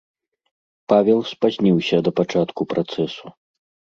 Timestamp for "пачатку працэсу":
2.21-3.25